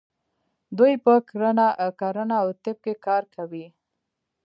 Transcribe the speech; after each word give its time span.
دوی 0.77 0.93
په 1.05 1.13
کرنه 2.05 2.31
او 2.41 2.47
طب 2.63 2.77
کې 2.83 2.93
کار 3.05 3.23
کوي. 3.35 3.65